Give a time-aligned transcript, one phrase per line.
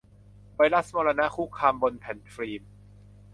[0.55, 2.61] ไวรัสมรณะ คุกคามบนแผ่นฟิล์ม